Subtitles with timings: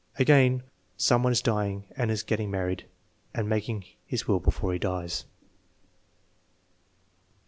[0.17, 0.63] Again,
[0.97, 2.87] "Some one is dying and is getting married
[3.35, 5.25] and making his will before he dies."